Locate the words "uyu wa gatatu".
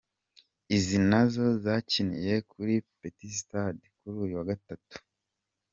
4.23-4.95